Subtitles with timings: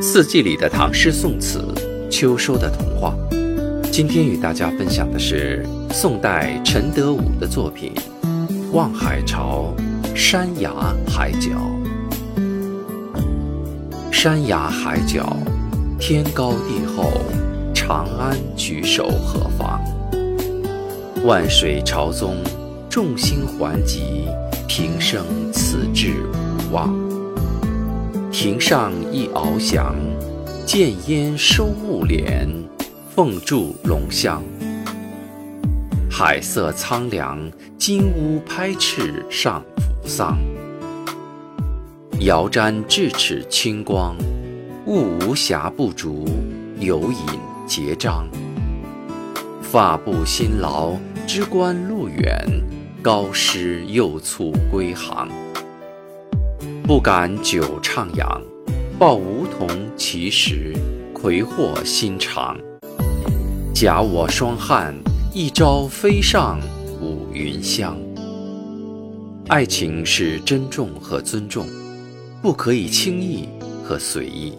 [0.00, 1.64] 四季里的唐诗宋词，
[2.10, 3.14] 秋收的童话。
[3.90, 7.92] 今天与大家分享的是宋代陈德武的作品
[8.72, 9.74] 《望海潮·
[10.14, 10.70] 山崖
[11.08, 11.50] 海角》。
[14.12, 15.34] 山崖海角，
[15.98, 17.10] 天高地厚，
[17.74, 19.80] 长安举手何妨？
[21.24, 22.36] 万水朝宗，
[22.90, 24.26] 众星环极，
[24.68, 26.12] 平生此志
[26.68, 27.05] 无忘。
[28.38, 29.96] 亭上一翱翔，
[30.66, 32.46] 见烟收雾敛，
[33.08, 34.42] 凤柱龙香。
[36.10, 40.36] 海色苍凉，金乌拍翅上扶桑。
[42.20, 44.14] 遥瞻咫尺清光，
[44.84, 46.28] 物无瑕不足，
[46.78, 48.28] 有隐结章。
[49.62, 50.92] 发布辛劳，
[51.26, 52.46] 织冠路远，
[53.00, 55.26] 高师又促归航。
[56.86, 58.40] 不敢久徜徉，
[58.96, 60.72] 抱梧桐其实，
[61.12, 62.56] 葵祸心肠。
[63.74, 64.94] 假我双汉，
[65.34, 66.60] 一朝飞上
[67.00, 67.98] 五云香。
[69.48, 71.66] 爱情是珍重和尊重，
[72.40, 73.48] 不可以轻易
[73.82, 74.52] 和随意。